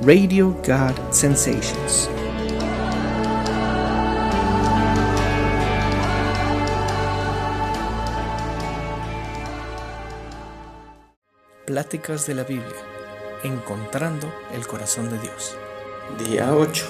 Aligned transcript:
Radio 0.00 0.56
God 0.66 1.12
Sensations. 1.12 2.10
Pláticas 11.66 12.26
de 12.26 12.34
la 12.34 12.42
Biblia, 12.42 12.64
encontrando 13.44 14.32
el 14.52 14.66
corazón 14.66 15.08
de 15.08 15.18
Dios. 15.20 15.56
Día 16.26 16.52
8. 16.52 16.84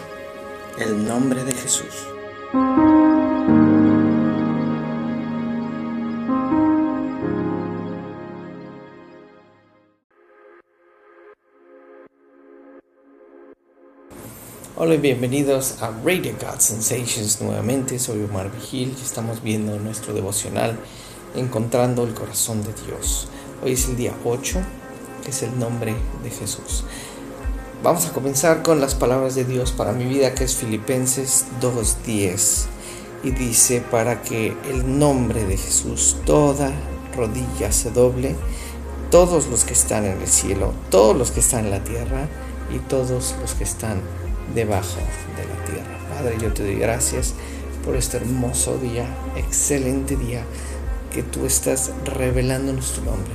El 0.79 1.07
nombre 1.07 1.45
de 1.45 1.53
Jesús. 1.53 2.07
Hola 14.85 14.97
y 14.97 14.99
bienvenidos 14.99 15.81
a 15.81 15.93
Radio 16.05 16.33
God 16.41 16.59
Sensations 16.59 17.41
nuevamente. 17.41 18.01
Soy 18.01 18.25
Omar 18.25 18.51
Vigil 18.51 18.97
y 18.99 19.01
estamos 19.01 19.41
viendo 19.41 19.79
nuestro 19.79 20.13
devocional 20.13 20.77
Encontrando 21.37 22.03
el 22.03 22.15
Corazón 22.15 22.65
de 22.65 22.73
Dios. 22.73 23.29
Hoy 23.63 23.75
es 23.75 23.87
el 23.87 23.97
día 23.97 24.13
8, 24.25 24.59
que 25.23 25.31
es 25.31 25.45
el 25.45 25.57
nombre 25.57 25.95
de 26.25 26.31
Jesús. 26.31 26.83
Vamos 27.85 28.07
a 28.07 28.13
comenzar 28.13 28.65
con 28.65 28.81
las 28.81 28.97
palabras 28.97 29.37
de 29.37 29.45
Dios 29.45 29.71
para 29.71 29.93
mi 29.93 30.05
vida, 30.05 30.35
que 30.35 30.43
es 30.43 30.57
Filipenses 30.57 31.45
2.10. 31.61 32.65
Y 33.23 33.31
dice, 33.31 33.83
para 33.89 34.21
que 34.23 34.57
el 34.69 34.99
nombre 34.99 35.45
de 35.45 35.59
Jesús 35.59 36.17
toda 36.27 36.73
rodilla 37.17 37.71
se 37.71 37.93
doble, 37.93 38.35
todos 39.13 39.47
los 39.47 39.63
que 39.63 39.75
están 39.75 40.07
en 40.07 40.21
el 40.21 40.27
cielo, 40.27 40.73
todos 40.91 41.17
los 41.17 41.31
que 41.31 41.39
están 41.39 41.67
en 41.67 41.71
la 41.71 41.85
tierra 41.85 42.29
y 42.75 42.81
todos 42.81 43.37
los 43.41 43.55
que 43.55 43.63
están 43.63 44.03
debajo 44.55 44.99
de 45.37 45.47
la 45.47 45.65
tierra. 45.65 45.99
Padre, 46.15 46.37
yo 46.41 46.53
te 46.53 46.63
doy 46.63 46.77
gracias 46.77 47.35
por 47.85 47.97
este 47.97 48.19
hermoso 48.19 48.79
día, 48.79 49.07
excelente 49.37 50.17
día 50.17 50.45
que 51.13 51.23
tú 51.23 51.47
estás 51.47 51.91
revelándonos 52.05 52.93
tu 52.93 53.03
nombre. 53.03 53.33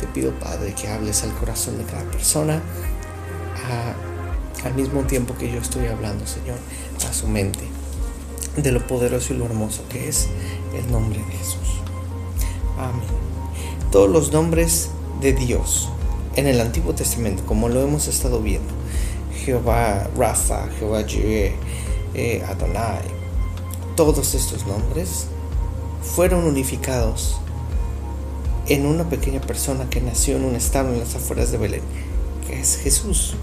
Te 0.00 0.06
pido, 0.06 0.32
Padre, 0.38 0.74
que 0.74 0.88
hables 0.88 1.22
al 1.22 1.34
corazón 1.34 1.78
de 1.78 1.84
cada 1.84 2.04
persona, 2.10 2.62
al 4.64 4.74
mismo 4.74 5.02
tiempo 5.02 5.36
que 5.36 5.50
yo 5.50 5.58
estoy 5.58 5.86
hablando, 5.86 6.26
Señor, 6.26 6.58
a 7.08 7.12
su 7.12 7.28
mente, 7.28 7.64
de 8.56 8.72
lo 8.72 8.86
poderoso 8.86 9.32
y 9.32 9.38
lo 9.38 9.46
hermoso 9.46 9.84
que 9.88 10.08
es 10.08 10.28
el 10.76 10.90
nombre 10.90 11.18
de 11.18 11.24
Jesús. 11.24 11.80
Amén. 12.78 13.06
Todos 13.90 14.10
los 14.10 14.32
nombres 14.32 14.90
de 15.20 15.32
Dios 15.32 15.88
en 16.36 16.46
el 16.46 16.60
Antiguo 16.60 16.94
Testamento, 16.94 17.44
como 17.46 17.68
lo 17.68 17.80
hemos 17.80 18.08
estado 18.08 18.40
viendo, 18.40 18.72
Jehová 19.46 20.10
Rafa, 20.18 20.66
Jehová 20.76 21.04
Jireh, 21.04 21.54
eh, 22.14 22.44
Adonai, 22.48 23.04
todos 23.94 24.34
estos 24.34 24.66
nombres 24.66 25.26
fueron 26.02 26.44
unificados 26.44 27.36
en 28.66 28.86
una 28.86 29.08
pequeña 29.08 29.40
persona 29.40 29.88
que 29.88 30.00
nació 30.00 30.36
en 30.36 30.46
un 30.46 30.56
estado 30.56 30.92
en 30.92 30.98
las 30.98 31.14
afueras 31.14 31.52
de 31.52 31.58
Belén, 31.58 31.82
que 32.44 32.58
es 32.58 32.76
Jesús. 32.76 33.34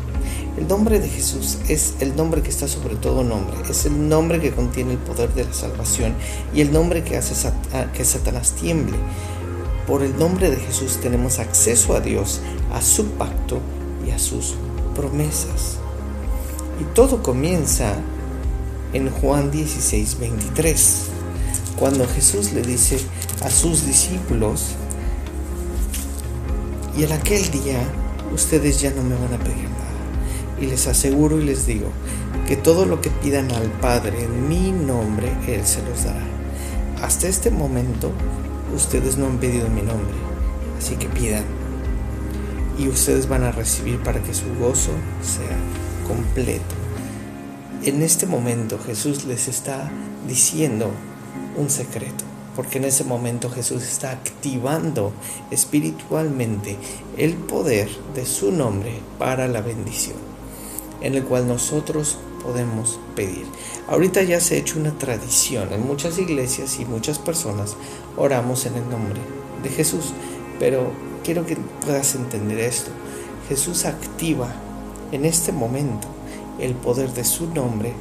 El 0.58 0.68
nombre 0.68 1.00
de 1.00 1.08
Jesús 1.08 1.60
es 1.70 1.94
el 2.02 2.18
nombre 2.18 2.42
que 2.42 2.50
está 2.50 2.68
sobre 2.68 2.96
todo 2.98 3.24
nombre, 3.24 3.56
es 3.70 3.86
el 3.86 4.10
nombre 4.10 4.42
que 4.42 4.52
contiene 4.52 4.92
el 4.92 4.98
poder 4.98 5.34
de 5.34 5.46
la 5.46 5.54
salvación 5.54 6.16
y 6.54 6.60
el 6.60 6.74
nombre 6.74 7.06
que 7.06 7.16
hace 7.16 7.34
que 7.94 8.04
Satanás 8.04 8.52
tiemble. 8.60 8.98
Por 9.88 10.04
el 10.04 10.20
nombre 10.20 10.52
de 10.52 10.58
Jesús 10.58 11.00
tenemos 11.02 11.40
acceso 11.40 11.96
a 11.96 12.02
Dios, 12.02 12.42
a 12.74 12.82
su 12.82 13.06
pacto 13.12 13.60
y 14.06 14.12
a 14.12 14.20
sus 14.20 14.56
promesas. 14.96 15.80
Y 16.80 16.84
todo 16.96 17.22
comienza 17.22 17.96
en 18.94 19.10
Juan 19.10 19.52
16, 19.52 20.20
23, 20.20 21.06
cuando 21.78 22.08
Jesús 22.08 22.54
le 22.54 22.62
dice 22.62 23.00
a 23.44 23.50
sus 23.50 23.86
discípulos, 23.86 24.76
y 26.98 27.04
en 27.04 27.12
aquel 27.12 27.50
día 27.50 27.82
ustedes 28.34 28.80
ya 28.80 28.92
no 28.92 29.04
me 29.04 29.16
van 29.16 29.34
a 29.34 29.44
pedir 29.44 29.64
nada. 29.64 29.84
Y 30.62 30.68
les 30.68 30.88
aseguro 30.88 31.40
y 31.40 31.44
les 31.44 31.66
digo 31.66 31.88
que 32.48 32.56
todo 32.56 32.86
lo 32.86 33.02
que 33.02 33.10
pidan 33.10 33.52
al 33.52 33.70
Padre 33.82 34.24
en 34.24 34.48
mi 34.48 34.72
nombre, 34.72 35.32
Él 35.48 35.66
se 35.66 35.82
los 35.84 36.04
dará. 36.04 36.24
Hasta 37.02 37.28
este 37.28 37.50
momento 37.50 38.12
ustedes 38.76 39.18
no 39.18 39.26
han 39.26 39.38
pedido 39.38 39.70
mi 39.70 39.82
nombre, 39.82 40.16
así 40.78 40.96
que 40.96 41.08
pidan. 41.08 41.44
Y 42.78 42.88
ustedes 42.88 43.28
van 43.28 43.44
a 43.44 43.52
recibir 43.52 44.00
para 44.00 44.22
que 44.22 44.34
su 44.34 44.46
gozo 44.60 44.92
sea 45.22 45.58
completo. 46.08 46.76
En 47.84 48.02
este 48.02 48.26
momento 48.26 48.80
Jesús 48.80 49.26
les 49.26 49.48
está 49.48 49.92
diciendo 50.28 50.92
un 51.58 51.70
secreto, 51.70 52.24
porque 52.56 52.78
en 52.78 52.86
ese 52.86 53.04
momento 53.04 53.50
Jesús 53.50 53.84
está 53.84 54.12
activando 54.12 55.12
espiritualmente 55.52 56.78
el 57.18 57.34
poder 57.34 57.90
de 58.16 58.26
su 58.26 58.52
nombre 58.52 59.00
para 59.20 59.48
la 59.48 59.62
bendición, 59.62 60.16
en 61.02 61.16
el 61.16 61.24
cual 61.24 61.48
nosotros 61.48 62.18
podemos 62.42 63.00
pedir. 63.16 63.46
Ahorita 63.88 64.22
ya 64.24 64.40
se 64.40 64.56
ha 64.56 64.60
hecho 64.60 64.80
una 64.80 64.98
tradición, 64.98 65.74
en 65.74 65.86
muchas 65.86 66.18
iglesias 66.20 66.80
y 66.80 66.86
muchas 66.86 67.20
personas 67.20 67.76
oramos 68.18 68.66
en 68.66 68.76
el 68.76 68.90
nombre 68.90 69.20
de 69.62 69.70
Jesús, 69.70 70.14
pero 70.60 70.92
quiero 71.24 71.46
que 71.46 71.58
puedas 71.86 72.16
entender 72.16 72.60
esto. 72.60 72.92
Jesús 73.50 73.86
activa 73.86 74.54
en 75.14 75.26
este 75.26 75.52
momento 75.52 76.08
el 76.60 76.74
poder 76.74 77.14
de 77.14 77.24
su 77.24 77.48
nombre 77.48 77.94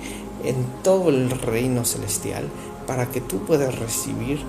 en 0.45 0.57
todo 0.83 1.11
el 1.11 1.31
reino 1.31 1.85
celestial 1.85 2.49
para 2.87 3.07
que 3.11 3.21
tú 3.21 3.45
puedas 3.45 3.79
recibir 3.79 4.41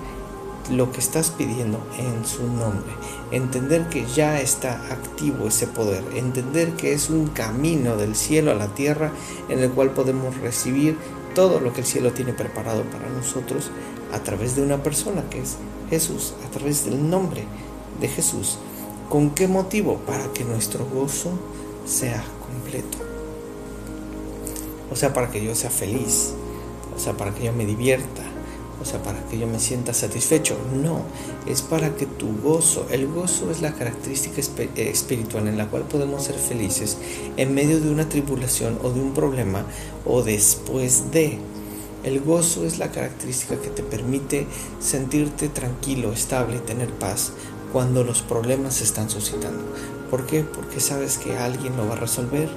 lo 0.70 0.90
que 0.90 1.00
estás 1.00 1.30
pidiendo 1.30 1.78
en 1.98 2.24
su 2.24 2.42
nombre. 2.44 2.90
Entender 3.30 3.88
que 3.90 4.06
ya 4.06 4.40
está 4.40 4.72
activo 4.90 5.46
ese 5.48 5.66
poder. 5.66 6.02
Entender 6.14 6.72
que 6.72 6.94
es 6.94 7.10
un 7.10 7.28
camino 7.28 7.96
del 7.96 8.16
cielo 8.16 8.50
a 8.50 8.54
la 8.54 8.68
tierra 8.68 9.12
en 9.50 9.58
el 9.58 9.70
cual 9.70 9.90
podemos 9.90 10.36
recibir 10.38 10.96
todo 11.34 11.60
lo 11.60 11.72
que 11.74 11.80
el 11.80 11.86
cielo 11.86 12.12
tiene 12.12 12.32
preparado 12.32 12.82
para 12.84 13.08
nosotros 13.10 13.70
a 14.12 14.20
través 14.20 14.56
de 14.56 14.62
una 14.62 14.82
persona 14.82 15.22
que 15.28 15.40
es 15.40 15.56
Jesús, 15.90 16.32
a 16.46 16.50
través 16.50 16.86
del 16.86 17.10
nombre 17.10 17.44
de 18.00 18.08
Jesús. 18.08 18.58
¿Con 19.10 19.30
qué 19.30 19.48
motivo? 19.48 19.96
Para 20.06 20.32
que 20.32 20.44
nuestro 20.44 20.86
gozo 20.86 21.30
sea 21.84 22.24
completo. 22.54 22.98
O 24.90 24.96
sea, 24.96 25.12
para 25.12 25.30
que 25.30 25.44
yo 25.44 25.54
sea 25.54 25.70
feliz. 25.70 26.32
O 26.96 27.00
sea, 27.00 27.14
para 27.14 27.34
que 27.34 27.44
yo 27.44 27.52
me 27.52 27.66
divierta. 27.66 28.22
O 28.80 28.84
sea, 28.84 29.02
para 29.02 29.24
que 29.26 29.38
yo 29.38 29.46
me 29.46 29.58
sienta 29.58 29.94
satisfecho. 29.94 30.56
No, 30.82 31.02
es 31.46 31.62
para 31.62 31.96
que 31.96 32.06
tu 32.06 32.36
gozo, 32.42 32.86
el 32.90 33.06
gozo 33.06 33.50
es 33.50 33.60
la 33.60 33.72
característica 33.72 34.40
eh, 34.40 34.90
espiritual 34.90 35.48
en 35.48 35.56
la 35.56 35.68
cual 35.68 35.84
podemos 35.84 36.24
ser 36.24 36.36
felices 36.36 36.98
en 37.36 37.54
medio 37.54 37.80
de 37.80 37.90
una 37.90 38.08
tribulación 38.08 38.78
o 38.82 38.90
de 38.90 39.00
un 39.00 39.14
problema 39.14 39.64
o 40.04 40.22
después 40.22 41.10
de. 41.12 41.38
El 42.02 42.20
gozo 42.20 42.66
es 42.66 42.78
la 42.78 42.90
característica 42.92 43.56
que 43.56 43.70
te 43.70 43.82
permite 43.82 44.46
sentirte 44.78 45.48
tranquilo, 45.48 46.12
estable, 46.12 46.58
tener 46.58 46.90
paz 46.90 47.32
cuando 47.72 48.04
los 48.04 48.20
problemas 48.20 48.74
se 48.74 48.84
están 48.84 49.08
suscitando. 49.08 49.64
¿Por 50.14 50.26
qué? 50.26 50.44
Porque 50.44 50.78
sabes 50.78 51.18
que 51.18 51.36
alguien 51.36 51.76
lo 51.76 51.88
va 51.88 51.94
a 51.94 51.98
resolver, 51.98 52.48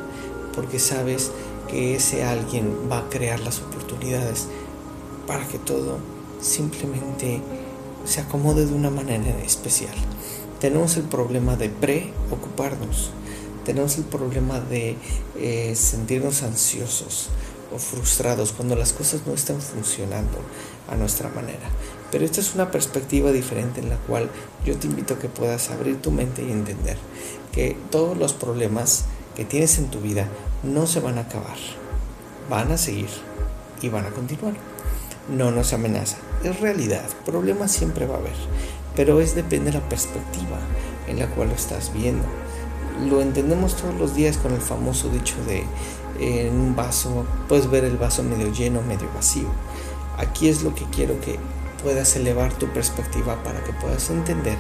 porque 0.54 0.78
sabes 0.78 1.32
que 1.68 1.96
ese 1.96 2.24
alguien 2.24 2.72
va 2.88 3.00
a 3.00 3.10
crear 3.10 3.40
las 3.40 3.62
oportunidades 3.62 4.46
para 5.26 5.48
que 5.48 5.58
todo 5.58 5.98
simplemente 6.40 7.42
se 8.06 8.22
acomode 8.22 8.68
de 8.68 8.74
una 8.76 8.92
manera 8.92 9.36
especial. 9.44 9.96
Tenemos 10.60 10.98
el 10.98 11.06
problema 11.06 11.56
de 11.56 11.70
preocuparnos, 11.70 13.10
tenemos 13.66 13.98
el 13.98 14.04
problema 14.04 14.60
de 14.60 14.96
eh, 15.36 15.74
sentirnos 15.76 16.44
ansiosos 16.44 17.30
o 17.74 17.80
frustrados 17.80 18.52
cuando 18.52 18.76
las 18.76 18.94
cosas 18.94 19.22
no 19.26 19.34
están 19.34 19.62
funcionando 19.62 20.38
a 20.88 20.96
nuestra 20.96 21.30
manera. 21.30 21.70
Pero 22.12 22.24
esta 22.24 22.40
es 22.40 22.54
una 22.54 22.70
perspectiva 22.70 23.32
diferente 23.32 23.82
en 23.82 23.90
la 23.90 23.98
cual 23.98 24.30
yo 24.64 24.78
te 24.78 24.86
invito 24.86 25.16
a 25.16 25.20
que 25.20 25.28
puedas 25.28 25.72
abrir 25.72 26.02
tu 26.02 26.12
mente 26.12 26.44
y 26.44 26.52
entender 26.52 26.98
todos 27.90 28.18
los 28.18 28.34
problemas 28.34 29.06
que 29.36 29.46
tienes 29.46 29.78
en 29.78 29.88
tu 29.88 30.00
vida 30.00 30.28
no 30.64 30.88
se 30.88 31.00
van 31.00 31.18
a 31.18 31.22
acabar, 31.22 31.58
van 32.50 32.72
a 32.72 32.78
seguir 32.78 33.10
y 33.82 33.90
van 33.90 34.06
a 34.06 34.12
continuar. 34.12 34.54
No 35.30 35.52
nos 35.52 35.74
amenaza, 35.74 36.18
es 36.44 36.60
realidad, 36.60 37.04
problemas 37.26 37.72
siempre 37.72 38.06
va 38.06 38.16
a 38.16 38.20
haber, 38.20 38.36
pero 38.96 39.20
es 39.20 39.36
depende 39.36 39.72
de 39.72 39.80
la 39.80 39.90
perspectiva 39.90 40.58
en 41.08 41.20
la 41.20 41.28
cual 41.28 41.50
lo 41.50 41.56
estás 41.56 41.92
viendo. 41.94 42.26
Lo 43.10 43.22
entendemos 43.22 43.76
todos 43.76 43.96
los 43.96 44.16
días 44.16 44.38
con 44.38 44.54
el 44.54 44.62
famoso 44.62 45.10
dicho 45.10 45.36
de 45.46 45.64
en 46.20 46.60
un 46.60 46.76
vaso, 46.76 47.26
puedes 47.48 47.70
ver 47.70 47.84
el 47.84 47.98
vaso 47.98 48.24
medio 48.24 48.52
lleno, 48.52 48.82
medio 48.82 49.08
vacío. 49.14 49.48
Aquí 50.18 50.50
es 50.50 50.64
lo 50.64 50.74
que 50.74 50.86
quiero 50.86 51.20
que 51.22 51.38
puedas 51.84 52.16
elevar 52.16 52.54
tu 52.54 52.68
perspectiva 52.68 53.44
para 53.44 53.64
que 53.64 53.74
puedas 53.74 54.10
entender 54.10 54.58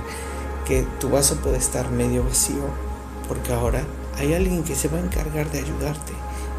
que 0.67 0.85
tu 0.99 1.09
vaso 1.09 1.35
puede 1.37 1.57
estar 1.57 1.89
medio 1.89 2.23
vacío 2.23 2.86
porque 3.27 3.53
ahora 3.53 3.83
hay 4.17 4.33
alguien 4.33 4.63
que 4.63 4.75
se 4.75 4.87
va 4.87 4.97
a 4.97 5.01
encargar 5.01 5.51
de 5.51 5.59
ayudarte 5.59 6.13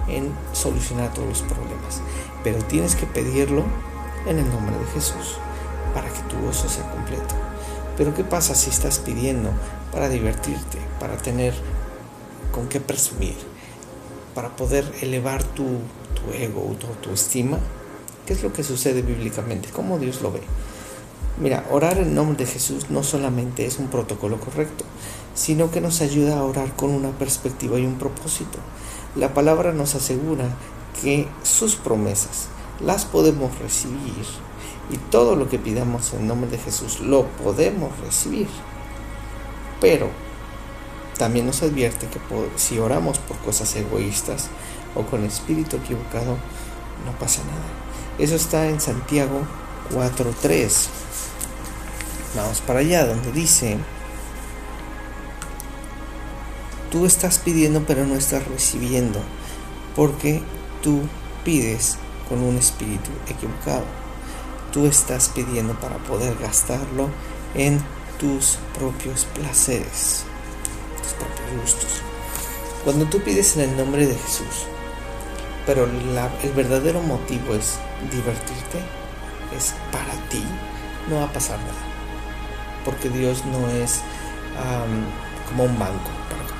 en 0.08 0.32
solucionar 0.52 1.12
todos 1.12 1.28
los 1.28 1.42
problemas. 1.42 2.00
Pero 2.44 2.58
tienes 2.64 2.94
que 2.94 3.06
pedirlo 3.06 3.64
en 4.26 4.38
el 4.38 4.48
nombre 4.48 4.76
de 4.78 4.86
Jesús 4.86 5.38
para 5.94 6.08
que 6.08 6.20
tu 6.22 6.38
gozo 6.40 6.68
sea 6.68 6.90
completo. 6.90 7.34
Pero 7.96 8.14
¿qué 8.14 8.24
pasa 8.24 8.54
si 8.54 8.70
estás 8.70 8.98
pidiendo 8.98 9.50
para 9.92 10.08
divertirte, 10.08 10.78
para 11.00 11.16
tener 11.16 11.54
con 12.52 12.68
qué 12.68 12.80
presumir, 12.80 13.36
para 14.34 14.54
poder 14.54 14.90
elevar 15.02 15.42
tu, 15.42 15.64
ego 16.32 16.76
tu 17.02 17.10
estima? 17.10 17.58
¿Qué 18.26 18.34
es 18.34 18.42
lo 18.42 18.52
que 18.52 18.62
sucede 18.62 19.02
bíblicamente? 19.02 19.70
¿Cómo 19.70 19.98
Dios 19.98 20.20
lo 20.20 20.30
ve? 20.30 20.42
Mira, 21.40 21.64
orar 21.70 21.98
en 21.98 22.14
nombre 22.14 22.44
de 22.44 22.50
Jesús 22.50 22.90
no 22.90 23.02
solamente 23.02 23.64
es 23.64 23.78
un 23.78 23.88
protocolo 23.88 24.40
correcto, 24.40 24.84
sino 25.38 25.70
que 25.70 25.80
nos 25.80 26.00
ayuda 26.00 26.36
a 26.36 26.42
orar 26.42 26.74
con 26.74 26.90
una 26.90 27.10
perspectiva 27.10 27.78
y 27.78 27.86
un 27.86 27.96
propósito. 27.96 28.58
La 29.14 29.34
palabra 29.34 29.72
nos 29.72 29.94
asegura 29.94 30.48
que 31.00 31.28
sus 31.44 31.76
promesas 31.76 32.48
las 32.84 33.04
podemos 33.04 33.56
recibir 33.60 34.26
y 34.90 34.96
todo 35.12 35.36
lo 35.36 35.48
que 35.48 35.60
pidamos 35.60 36.12
en 36.12 36.26
nombre 36.26 36.50
de 36.50 36.58
Jesús 36.58 36.98
lo 36.98 37.26
podemos 37.44 37.96
recibir. 38.00 38.48
Pero 39.80 40.08
también 41.18 41.46
nos 41.46 41.62
advierte 41.62 42.08
que 42.08 42.18
si 42.56 42.80
oramos 42.80 43.20
por 43.20 43.36
cosas 43.38 43.76
egoístas 43.76 44.48
o 44.96 45.02
con 45.02 45.24
espíritu 45.24 45.76
equivocado, 45.76 46.36
no 47.06 47.12
pasa 47.20 47.42
nada. 47.44 48.18
Eso 48.18 48.34
está 48.34 48.66
en 48.66 48.80
Santiago 48.80 49.42
4.3. 49.94 50.88
Vamos 52.34 52.60
para 52.60 52.80
allá, 52.80 53.06
donde 53.06 53.30
dice, 53.30 53.78
tú 56.90 57.06
estás 57.06 57.38
pidiendo 57.38 57.84
pero 57.86 58.06
no 58.06 58.14
estás 58.14 58.46
recibiendo, 58.46 59.20
porque 59.96 60.42
tú 60.82 61.02
pides 61.44 61.98
con 62.28 62.42
un 62.42 62.56
espíritu 62.56 63.10
equivocado. 63.28 63.84
Tú 64.72 64.86
estás 64.86 65.30
pidiendo 65.30 65.74
para 65.80 65.96
poder 65.98 66.36
gastarlo 66.38 67.08
en 67.54 67.80
tus 68.18 68.58
propios 68.78 69.24
placeres, 69.34 70.24
tus 71.02 71.12
propios 71.14 71.60
gustos. 71.62 72.02
Cuando 72.84 73.06
tú 73.06 73.20
pides 73.20 73.56
en 73.56 73.70
el 73.70 73.76
nombre 73.76 74.06
de 74.06 74.14
Jesús, 74.14 74.66
pero 75.66 75.84
el 75.84 76.52
verdadero 76.52 77.00
motivo 77.02 77.54
es 77.54 77.78
divertirte, 78.12 78.78
es 79.56 79.74
para 79.90 80.14
ti, 80.28 80.44
no 81.08 81.16
va 81.16 81.24
a 81.24 81.32
pasar 81.32 81.58
nada 81.58 81.88
porque 82.88 83.10
Dios 83.10 83.44
no 83.44 83.68
es 83.68 84.00
como 85.48 85.64
un 85.64 85.78
banco 85.78 86.10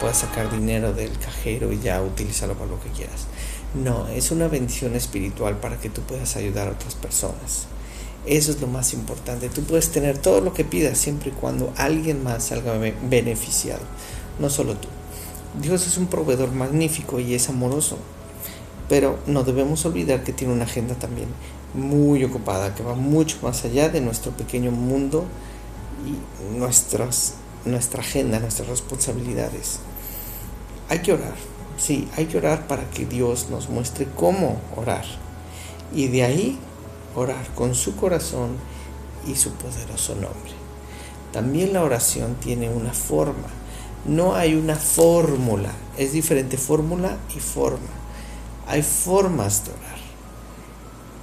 puedas 0.01 0.19
sacar 0.19 0.51
dinero 0.51 0.93
del 0.93 1.11
cajero 1.19 1.73
y 1.73 1.81
ya 1.81 2.03
utilizarlo 2.03 2.55
para 2.55 2.71
lo 2.71 2.81
que 2.81 2.91
quieras. 2.91 3.27
No, 3.75 4.09
es 4.09 4.31
una 4.31 4.49
bendición 4.49 4.95
espiritual 4.95 5.59
para 5.59 5.79
que 5.79 5.91
tú 5.91 6.01
puedas 6.03 6.37
ayudar 6.37 6.69
a 6.69 6.73
otras 6.73 6.95
personas. 6.95 7.67
Eso 8.27 8.51
es 8.51 8.61
lo 8.61 8.67
más 8.67 8.93
importante. 8.95 9.49
Tú 9.49 9.63
puedes 9.63 9.91
tener 9.91 10.19
todo 10.19 10.41
lo 10.41 10.53
que 10.53 10.65
pidas 10.65 10.99
siempre 10.99 11.31
y 11.31 11.33
cuando 11.33 11.73
alguien 11.77 12.23
más 12.23 12.45
salga 12.45 12.79
beneficiado, 13.09 13.83
no 14.39 14.51
solo 14.51 14.75
tú. 14.75 14.89
Dios 15.61 15.87
es 15.87 15.97
un 15.97 16.07
proveedor 16.07 16.53
magnífico 16.53 17.21
y 17.21 17.35
es 17.35 17.49
amoroso, 17.49 17.99
pero 18.89 19.19
no 19.27 19.45
debemos 19.45 19.85
olvidar 19.87 20.25
que 20.25 20.33
tiene 20.33 20.53
una 20.53 20.65
agenda 20.65 20.95
también 20.95 21.29
muy 21.75 22.25
ocupada, 22.25 22.75
que 22.75 22.83
va 22.83 22.95
mucho 22.95 23.39
más 23.43 23.65
allá 23.65 23.89
de 23.89 24.01
nuestro 24.01 24.33
pequeño 24.33 24.71
mundo 24.71 25.25
y 26.07 26.59
nuestras, 26.59 27.35
nuestra 27.65 28.01
agenda, 28.01 28.41
nuestras 28.41 28.69
responsabilidades. 28.69 29.81
Hay 30.89 31.01
que 31.01 31.13
orar, 31.13 31.35
sí, 31.77 32.09
hay 32.17 32.27
que 32.27 32.39
orar 32.39 32.67
para 32.67 32.89
que 32.91 33.07
Dios 33.07 33.49
nos 33.51 33.69
muestre 33.69 34.09
cómo 34.17 34.61
orar. 34.77 35.05
Y 35.95 36.09
de 36.09 36.25
ahí 36.25 36.59
orar 37.15 37.47
con 37.55 37.75
su 37.75 37.97
corazón 37.97 38.57
y 39.27 39.37
su 39.37 39.53
poderoso 39.53 40.15
nombre. 40.15 40.53
También 41.33 41.73
la 41.73 41.83
oración 41.83 42.37
tiene 42.37 42.71
una 42.71 42.93
forma. 42.93 43.49
No 44.07 44.35
hay 44.35 44.55
una 44.55 44.77
fórmula. 44.77 45.73
Es 45.97 46.13
diferente 46.13 46.57
fórmula 46.57 47.17
y 47.37 47.41
forma. 47.41 47.91
Hay 48.67 48.83
formas 48.83 49.65
de 49.65 49.73
orar. 49.73 49.99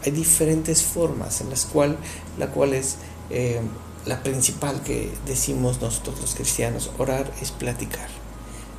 Hay 0.04 0.12
diferentes 0.12 0.84
formas 0.84 1.42
en 1.42 1.50
las 1.50 1.66
cuales 1.66 1.98
la 2.38 2.48
cual 2.48 2.74
es 2.74 2.98
eh, 3.30 3.62
la 4.06 4.22
principal 4.22 4.82
que 4.84 5.12
decimos 5.26 5.82
nosotros 5.82 6.22
los 6.22 6.36
cristianos, 6.36 6.92
orar 6.98 7.32
es 7.42 7.52
platicar, 7.52 8.08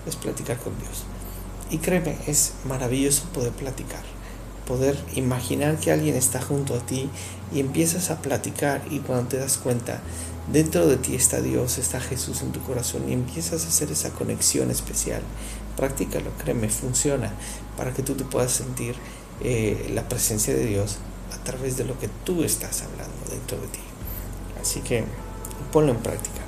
es 0.06 0.16
platicar 0.16 0.58
con 0.58 0.78
Dios. 0.78 1.04
Y 1.70 1.78
créeme, 1.78 2.16
es 2.26 2.52
maravilloso 2.64 3.24
poder 3.34 3.52
platicar, 3.52 4.02
poder 4.66 4.96
imaginar 5.14 5.78
que 5.78 5.90
alguien 5.90 6.14
está 6.14 6.40
junto 6.40 6.74
a 6.74 6.78
ti 6.78 7.10
y 7.52 7.60
empiezas 7.60 8.10
a 8.10 8.22
platicar 8.22 8.82
y 8.90 9.00
cuando 9.00 9.28
te 9.28 9.38
das 9.38 9.58
cuenta, 9.58 10.00
dentro 10.52 10.86
de 10.86 10.96
ti 10.96 11.14
está 11.14 11.40
Dios, 11.40 11.78
está 11.78 12.00
Jesús 12.00 12.42
en 12.42 12.52
tu 12.52 12.60
corazón 12.62 13.08
y 13.08 13.12
empiezas 13.12 13.64
a 13.64 13.68
hacer 13.68 13.90
esa 13.90 14.10
conexión 14.10 14.70
especial. 14.70 15.22
Practícalo, 15.76 16.30
créeme, 16.38 16.68
funciona 16.68 17.32
para 17.76 17.92
que 17.92 18.02
tú 18.02 18.14
te 18.14 18.24
puedas 18.24 18.52
sentir 18.52 18.94
eh, 19.42 19.90
la 19.92 20.08
presencia 20.08 20.54
de 20.54 20.66
Dios 20.66 20.98
a 21.32 21.44
través 21.44 21.76
de 21.76 21.84
lo 21.84 21.98
que 21.98 22.08
tú 22.24 22.44
estás 22.44 22.82
hablando 22.82 23.30
dentro 23.30 23.58
de 23.58 23.66
ti. 23.66 23.80
Así 24.60 24.80
que 24.80 25.04
ponlo 25.72 25.92
en 25.92 25.98
práctica. 25.98 26.40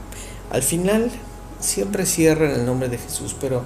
Al 0.50 0.62
final, 0.62 1.10
siempre 1.60 2.06
cierra 2.06 2.46
en 2.46 2.60
el 2.60 2.66
nombre 2.66 2.88
de 2.88 2.98
Jesús, 2.98 3.34
pero 3.40 3.62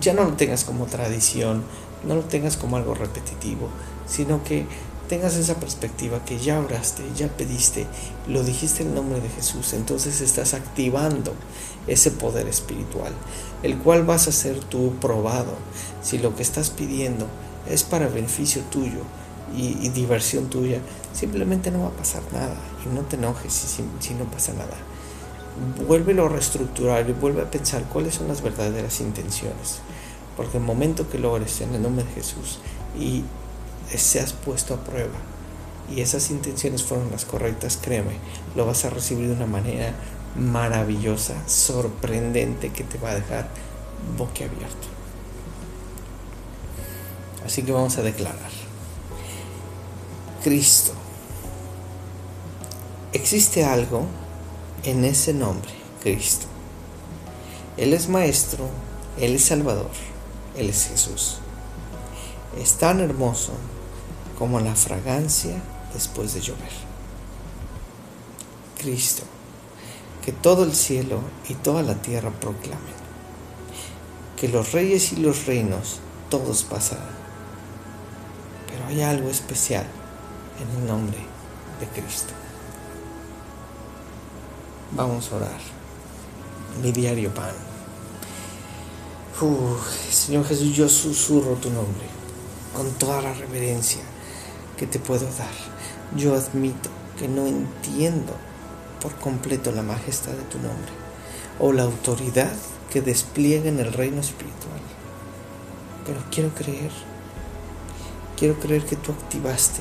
ya 0.00 0.12
no 0.14 0.24
lo 0.24 0.32
tengas 0.34 0.64
como 0.64 0.86
tradición, 0.86 1.62
no 2.06 2.14
lo 2.16 2.22
tengas 2.22 2.56
como 2.56 2.76
algo 2.76 2.94
repetitivo, 2.94 3.68
sino 4.06 4.42
que 4.44 4.66
tengas 5.08 5.36
esa 5.36 5.56
perspectiva 5.56 6.24
que 6.24 6.38
ya 6.38 6.60
oraste, 6.60 7.02
ya 7.16 7.28
pediste, 7.28 7.86
lo 8.26 8.42
dijiste 8.42 8.82
en 8.82 8.90
el 8.90 8.94
nombre 8.94 9.20
de 9.20 9.28
Jesús, 9.28 9.72
entonces 9.74 10.20
estás 10.20 10.54
activando 10.54 11.34
ese 11.86 12.10
poder 12.10 12.48
espiritual, 12.48 13.12
el 13.62 13.76
cual 13.78 14.04
vas 14.04 14.28
a 14.28 14.32
ser 14.32 14.58
tú 14.60 14.94
probado. 15.00 15.54
Si 16.02 16.18
lo 16.18 16.34
que 16.34 16.42
estás 16.42 16.70
pidiendo 16.70 17.26
es 17.68 17.82
para 17.82 18.08
beneficio 18.08 18.62
tuyo, 18.70 19.02
y, 19.56 19.88
diversión 19.90 20.48
tuya, 20.48 20.80
simplemente 21.12 21.70
no 21.70 21.82
va 21.82 21.88
a 21.88 21.90
pasar 21.90 22.22
nada. 22.32 22.56
Y 22.84 22.94
no 22.94 23.02
te 23.02 23.16
enojes 23.16 23.52
si, 23.52 23.84
si 24.00 24.14
no 24.14 24.24
pasa 24.24 24.52
nada. 24.52 24.76
Vuélvelo 25.86 26.26
a 26.26 26.28
reestructurar 26.28 27.08
y 27.08 27.12
vuelve 27.12 27.42
a 27.42 27.50
pensar 27.50 27.84
cuáles 27.84 28.14
son 28.14 28.28
las 28.28 28.42
verdaderas 28.42 29.00
intenciones. 29.00 29.80
Porque 30.36 30.58
el 30.58 30.64
momento 30.64 31.08
que 31.08 31.18
logres 31.18 31.60
en 31.60 31.74
el 31.74 31.82
nombre 31.82 32.04
de 32.04 32.12
Jesús 32.12 32.58
y 32.98 33.22
seas 33.96 34.32
puesto 34.32 34.74
a 34.74 34.78
prueba 34.78 35.34
y 35.90 36.00
esas 36.00 36.30
intenciones 36.30 36.82
fueron 36.82 37.10
las 37.10 37.24
correctas, 37.24 37.78
créeme, 37.80 38.16
lo 38.56 38.66
vas 38.66 38.84
a 38.84 38.90
recibir 38.90 39.28
de 39.28 39.34
una 39.34 39.46
manera 39.46 39.92
maravillosa, 40.36 41.34
sorprendente 41.46 42.70
que 42.70 42.84
te 42.84 42.98
va 42.98 43.10
a 43.10 43.14
dejar 43.16 43.48
boquiabierto. 44.16 44.88
Así 47.44 47.62
que 47.62 47.72
vamos 47.72 47.98
a 47.98 48.02
declarar. 48.02 48.50
Cristo. 50.42 50.92
Existe 53.12 53.64
algo 53.64 54.06
en 54.84 55.04
ese 55.04 55.32
nombre, 55.32 55.70
Cristo. 56.02 56.46
Él 57.76 57.92
es 57.92 58.08
Maestro, 58.08 58.68
Él 59.18 59.34
es 59.34 59.44
Salvador, 59.44 59.90
Él 60.56 60.68
es 60.68 60.86
Jesús. 60.86 61.38
Es 62.60 62.74
tan 62.74 63.00
hermoso 63.00 63.52
como 64.38 64.60
la 64.60 64.74
fragancia 64.74 65.60
después 65.92 66.34
de 66.34 66.40
llover. 66.40 66.72
Cristo, 68.78 69.22
que 70.24 70.32
todo 70.32 70.64
el 70.64 70.74
cielo 70.74 71.20
y 71.48 71.54
toda 71.54 71.82
la 71.82 71.94
tierra 71.94 72.30
proclamen, 72.30 73.04
que 74.36 74.48
los 74.48 74.72
reyes 74.72 75.12
y 75.12 75.16
los 75.16 75.46
reinos 75.46 76.00
todos 76.28 76.64
pasarán, 76.64 77.08
pero 78.68 78.86
hay 78.86 79.02
algo 79.02 79.30
especial 79.30 79.86
en 80.60 80.80
el 80.80 80.86
nombre 80.86 81.18
de 81.80 82.00
Cristo. 82.00 82.34
Vamos 84.92 85.30
a 85.32 85.36
orar. 85.36 85.60
Mi 86.82 86.92
diario 86.92 87.32
pan. 87.32 87.54
Señor 90.10 90.46
Jesús, 90.46 90.74
yo 90.74 90.88
susurro 90.88 91.54
tu 91.54 91.68
nombre 91.68 92.06
con 92.74 92.90
toda 92.92 93.20
la 93.20 93.34
reverencia 93.34 94.02
que 94.76 94.86
te 94.86 94.98
puedo 94.98 95.24
dar. 95.24 95.50
Yo 96.16 96.34
admito 96.34 96.88
que 97.18 97.28
no 97.28 97.46
entiendo 97.46 98.32
por 99.02 99.14
completo 99.16 99.72
la 99.72 99.82
majestad 99.82 100.32
de 100.32 100.44
tu 100.44 100.58
nombre 100.58 100.92
o 101.58 101.72
la 101.72 101.82
autoridad 101.82 102.52
que 102.90 103.02
despliega 103.02 103.68
en 103.68 103.80
el 103.80 103.92
reino 103.92 104.20
espiritual. 104.20 104.80
Pero 106.06 106.20
quiero 106.30 106.50
creer, 106.54 106.90
quiero 108.36 108.58
creer 108.60 108.84
que 108.84 108.96
tú 108.96 109.12
activaste 109.12 109.80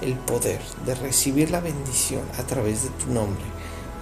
el 0.00 0.14
poder 0.14 0.60
de 0.86 0.94
recibir 0.94 1.50
la 1.50 1.60
bendición 1.60 2.22
a 2.38 2.42
través 2.44 2.84
de 2.84 2.88
tu 2.90 3.12
nombre 3.12 3.44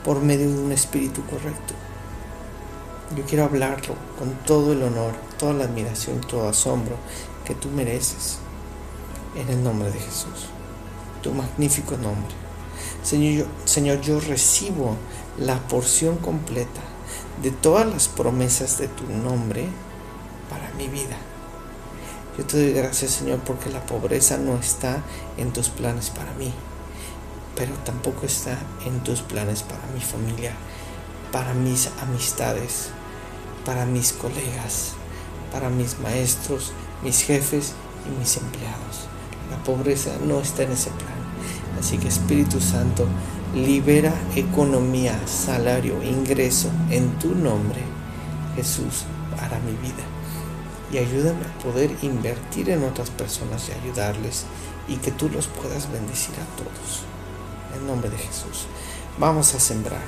por 0.04 0.20
medio 0.20 0.50
de 0.50 0.58
un 0.58 0.72
espíritu 0.72 1.22
correcto. 1.26 1.74
Yo 3.16 3.24
quiero 3.24 3.44
hablarlo 3.44 3.94
con 4.18 4.34
todo 4.44 4.72
el 4.72 4.82
honor 4.82 5.28
toda 5.38 5.54
la 5.54 5.64
admiración, 5.64 6.20
todo 6.20 6.48
asombro 6.48 6.96
que 7.44 7.54
tú 7.54 7.68
mereces. 7.70 8.38
En 9.36 9.48
el 9.48 9.62
nombre 9.62 9.90
de 9.90 10.00
Jesús, 10.00 10.48
tu 11.22 11.32
magnífico 11.32 11.96
nombre. 11.96 12.34
Señor 13.04 13.46
Señor, 13.64 14.00
yo 14.00 14.18
recibo 14.20 14.96
la 15.38 15.58
porción 15.68 16.16
completa 16.16 16.80
de 17.42 17.50
todas 17.50 17.86
las 17.86 18.08
promesas 18.08 18.78
de 18.78 18.88
tu 18.88 19.04
nombre 19.04 19.68
para 20.50 20.70
mi 20.74 20.88
vida. 20.88 21.16
Yo 22.36 22.44
te 22.46 22.56
doy 22.56 22.72
gracias, 22.72 23.12
Señor, 23.12 23.40
porque 23.40 23.70
la 23.70 23.84
pobreza 23.84 24.38
no 24.38 24.56
está 24.56 25.02
en 25.36 25.52
tus 25.52 25.68
planes 25.68 26.10
para 26.10 26.32
mí, 26.34 26.52
pero 27.58 27.74
tampoco 27.84 28.24
está 28.24 28.56
en 28.86 29.00
tus 29.00 29.20
planes 29.20 29.64
para 29.64 29.84
mi 29.92 30.00
familia, 30.00 30.52
para 31.32 31.54
mis 31.54 31.90
amistades, 32.00 32.90
para 33.64 33.84
mis 33.84 34.12
colegas, 34.12 34.92
para 35.50 35.68
mis 35.68 35.98
maestros, 35.98 36.72
mis 37.02 37.20
jefes 37.22 37.72
y 38.06 38.16
mis 38.16 38.36
empleados. 38.36 39.08
La 39.50 39.56
pobreza 39.64 40.12
no 40.24 40.38
está 40.38 40.62
en 40.62 40.70
ese 40.70 40.90
plan. 40.90 41.18
Así 41.80 41.98
que 41.98 42.06
Espíritu 42.06 42.60
Santo, 42.60 43.08
libera 43.52 44.14
economía, 44.36 45.18
salario, 45.26 46.00
ingreso 46.04 46.70
en 46.90 47.10
tu 47.18 47.34
nombre, 47.34 47.80
Jesús, 48.54 49.04
para 49.36 49.58
mi 49.58 49.72
vida. 49.72 50.04
Y 50.92 50.98
ayúdame 50.98 51.44
a 51.44 51.58
poder 51.64 51.90
invertir 52.02 52.70
en 52.70 52.84
otras 52.84 53.10
personas 53.10 53.68
y 53.68 53.72
ayudarles 53.72 54.46
y 54.86 54.96
que 54.96 55.10
tú 55.10 55.28
los 55.28 55.48
puedas 55.48 55.90
bendecir 55.90 56.34
a 56.36 56.56
todos. 56.56 57.17
En 57.78 57.86
nombre 57.86 58.10
de 58.10 58.18
Jesús. 58.18 58.66
Vamos 59.18 59.54
a 59.54 59.60
sembrar. 59.60 60.00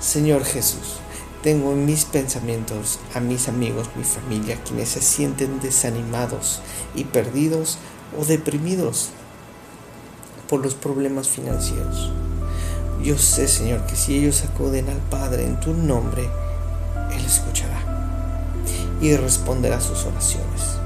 Señor 0.00 0.44
Jesús, 0.44 0.96
tengo 1.42 1.72
en 1.72 1.86
mis 1.86 2.04
pensamientos 2.04 2.98
a 3.14 3.20
mis 3.20 3.48
amigos, 3.48 3.88
mi 3.96 4.04
familia, 4.04 4.58
quienes 4.64 4.90
se 4.90 5.02
sienten 5.02 5.60
desanimados 5.60 6.60
y 6.94 7.04
perdidos 7.04 7.78
o 8.18 8.24
deprimidos 8.24 9.10
por 10.48 10.60
los 10.60 10.74
problemas 10.74 11.28
financieros. 11.28 12.12
Yo 13.02 13.18
sé, 13.18 13.48
Señor, 13.48 13.86
que 13.86 13.96
si 13.96 14.16
ellos 14.16 14.42
acuden 14.42 14.88
al 14.88 14.98
Padre 14.98 15.46
en 15.46 15.58
tu 15.60 15.74
nombre, 15.74 16.28
Él 17.12 17.24
escuchará 17.24 17.82
y 19.00 19.16
responderá 19.16 19.80
sus 19.80 20.04
oraciones. 20.04 20.81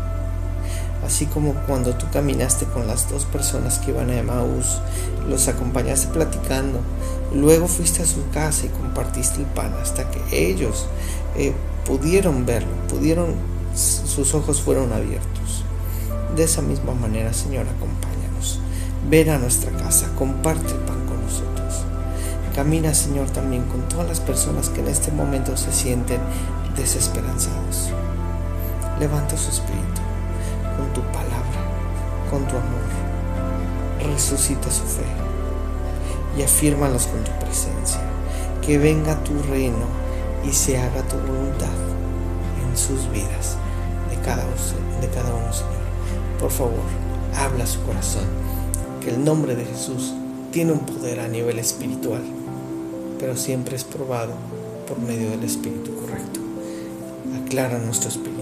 Así 1.06 1.26
como 1.26 1.54
cuando 1.66 1.94
tú 1.94 2.06
caminaste 2.12 2.66
con 2.66 2.88
las 2.88 3.08
dos 3.08 3.26
personas 3.26 3.78
que 3.78 3.92
iban 3.92 4.10
a 4.10 4.18
Emmaús, 4.18 4.80
los 5.28 5.46
acompañaste 5.46 6.08
platicando, 6.08 6.80
luego 7.32 7.68
fuiste 7.68 8.02
a 8.02 8.06
su 8.06 8.28
casa 8.30 8.66
y 8.66 8.70
compartiste 8.70 9.38
el 9.38 9.46
pan 9.46 9.72
hasta 9.80 10.10
que 10.10 10.48
ellos 10.50 10.88
eh, 11.36 11.52
pudieron 11.86 12.44
verlo, 12.44 12.72
pudieron, 12.88 13.36
sus 13.76 14.34
ojos 14.34 14.60
fueron 14.60 14.92
abiertos. 14.92 15.64
De 16.34 16.42
esa 16.42 16.60
misma 16.60 16.92
manera, 16.92 17.32
Señor, 17.32 17.66
acompáñanos. 17.68 18.58
Ven 19.08 19.30
a 19.30 19.38
nuestra 19.38 19.70
casa, 19.78 20.10
comparte 20.18 20.72
el 20.72 20.80
pan 20.80 21.06
con 21.06 21.22
nosotros. 21.22 21.84
Camina, 22.56 22.92
Señor, 22.94 23.30
también 23.30 23.62
con 23.66 23.88
todas 23.88 24.08
las 24.08 24.18
personas 24.18 24.70
que 24.70 24.80
en 24.80 24.88
este 24.88 25.12
momento 25.12 25.56
se 25.56 25.72
sienten 25.72 26.20
desesperanzados. 26.76 27.90
Levanta 28.98 29.36
su 29.36 29.50
espíritu 29.50 29.95
con 30.76 30.92
tu 30.92 31.00
palabra, 31.12 31.61
con 32.30 32.47
tu 32.47 32.56
amor. 32.56 34.12
Resucita 34.12 34.71
su 34.71 34.85
fe 34.85 35.04
y 36.38 36.42
afírmalos 36.42 37.06
con 37.06 37.25
tu 37.25 37.30
presencia. 37.45 38.00
Que 38.62 38.78
venga 38.78 39.23
tu 39.25 39.40
reino 39.45 39.87
y 40.45 40.52
se 40.52 40.78
haga 40.78 41.02
tu 41.02 41.16
voluntad 41.16 41.68
en 42.62 42.76
sus 42.76 43.11
vidas 43.11 43.56
de 44.11 44.16
cada, 44.25 44.45
de 45.00 45.09
cada 45.09 45.35
uno, 45.35 45.52
Señor. 45.52 45.73
Por 46.40 46.50
favor, 46.50 46.85
habla 47.37 47.66
su 47.66 47.83
corazón, 47.83 48.26
que 49.00 49.11
el 49.11 49.25
nombre 49.25 49.54
de 49.54 49.64
Jesús 49.64 50.14
tiene 50.50 50.73
un 50.73 50.80
poder 50.80 51.21
a 51.21 51.28
nivel 51.28 51.59
espiritual 51.59 52.23
pero 53.18 53.37
siempre 53.37 53.76
es 53.76 53.85
probado 53.85 54.33
por 54.87 54.99
medio 54.99 55.30
del 55.30 55.42
espíritu 55.45 55.95
correcto. 55.97 56.40
Aclara 57.45 57.78
nuestro 57.78 58.09
espíritu 58.09 58.35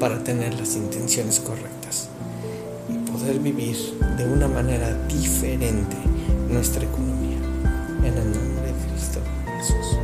para 0.00 0.24
tener 0.24 0.54
las 0.54 0.76
intenciones 0.76 1.40
correctas 1.40 2.08
y 2.88 3.10
poder 3.10 3.38
vivir 3.38 3.76
de 4.16 4.24
una 4.24 4.48
manera 4.48 4.94
diferente 5.06 5.96
nuestra 6.48 6.84
economía. 6.84 7.36
En 7.98 8.16
el 8.16 8.32
nombre 8.32 8.66
de 8.66 8.72
Cristo 8.88 9.20
Jesús. 9.58 9.98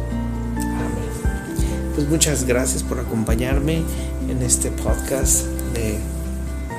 Amén. 0.55 1.93
Pues 1.95 2.09
muchas 2.09 2.45
gracias 2.45 2.83
por 2.83 3.01
acompañarme 3.01 3.83
en 4.29 4.43
este 4.43 4.71
podcast 4.71 5.47
de 5.73 5.99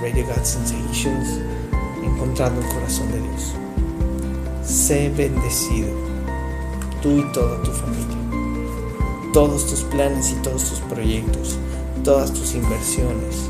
Radio 0.03 0.23
God 0.27 0.43
Sensations, 0.43 1.39
encontrando 2.03 2.61
el 2.61 2.67
corazón 2.67 3.11
de 3.11 3.19
Dios. 3.19 3.53
Sé 4.63 5.09
bendecido 5.09 5.89
tú 7.01 7.17
y 7.17 7.31
toda 7.33 7.63
tu 7.63 7.71
familia. 7.71 8.17
Todos 9.33 9.67
tus 9.67 9.81
planes 9.81 10.31
y 10.31 10.35
todos 10.35 10.63
tus 10.65 10.79
proyectos, 10.81 11.57
todas 12.07 12.31
tus 12.31 12.55
inversiones, 12.55 13.49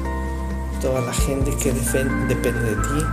toda 0.82 1.00
la 1.02 1.14
gente 1.14 1.56
que 1.58 1.72
depende 1.72 2.60
de 2.60 2.76
ti 2.76 3.06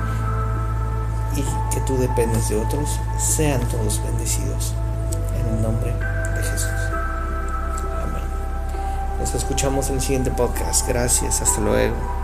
y 1.37 1.75
que 1.75 1.83
tú 1.83 1.99
dependes 1.99 2.49
de 2.49 2.57
otros, 2.57 2.99
sean 3.19 3.61
todos 3.69 4.03
bendecidos. 4.03 4.73
En 5.39 5.55
el 5.55 5.63
nombre 5.63 5.93
de 5.93 6.43
Jesús. 6.43 6.71
Amén. 8.03 8.23
Nos 9.21 9.35
escuchamos 9.35 9.91
en 9.91 9.97
el 9.97 10.01
siguiente 10.01 10.31
podcast. 10.31 10.89
Gracias. 10.89 11.43
Hasta 11.43 11.61
luego. 11.61 12.24